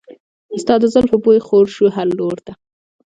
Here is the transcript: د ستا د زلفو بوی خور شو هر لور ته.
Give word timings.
د 0.49 0.51
ستا 0.61 0.75
د 0.81 0.85
زلفو 0.93 1.17
بوی 1.23 1.39
خور 1.45 1.65
شو 1.75 1.85
هر 1.95 2.07
لور 2.19 2.37
ته. 2.45 2.53